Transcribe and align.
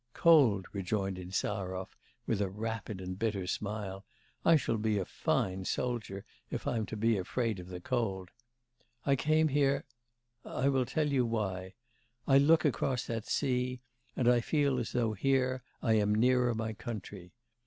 'Cold!' 0.15 0.65
rejoined 0.73 1.19
Insarov 1.19 1.95
with 2.25 2.41
a 2.41 2.49
rapid 2.49 2.99
and 2.99 3.19
bitter 3.19 3.45
smile, 3.45 4.03
'I 4.43 4.55
shall 4.55 4.77
be 4.77 4.97
a 4.97 5.05
fine 5.05 5.63
soldier, 5.63 6.25
if 6.49 6.65
I'm 6.65 6.87
to 6.87 6.97
be 6.97 7.19
afraid 7.19 7.59
of 7.59 7.67
the 7.67 7.79
cold. 7.79 8.31
I 9.05 9.15
came 9.15 9.49
here... 9.49 9.83
I 10.43 10.69
will 10.69 10.87
tell 10.87 11.11
you 11.11 11.23
why. 11.23 11.75
I 12.27 12.39
look 12.39 12.65
across 12.65 13.05
that 13.05 13.27
sea, 13.27 13.81
and 14.15 14.27
I 14.27 14.41
feel 14.41 14.79
as 14.79 14.93
though 14.93 15.13
here, 15.13 15.61
I 15.83 15.93
am 15.99 16.15
nearer 16.15 16.55
my 16.55 16.73
country. 16.73 17.33